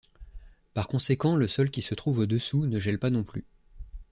[0.73, 3.45] Par conséquent, le sol qui se trouve au-dessous ne gèle pas non plus.